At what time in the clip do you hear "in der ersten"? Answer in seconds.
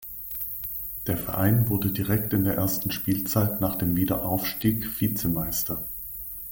2.33-2.89